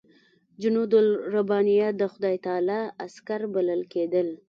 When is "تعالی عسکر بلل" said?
2.45-3.81